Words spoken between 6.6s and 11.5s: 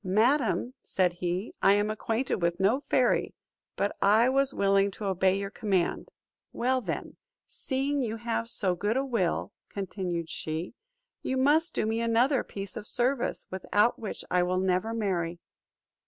then, seeing you have so good a will," continued she, "you